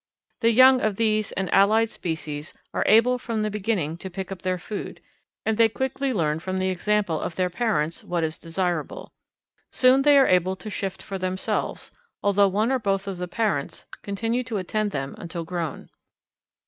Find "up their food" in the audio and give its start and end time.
4.31-4.99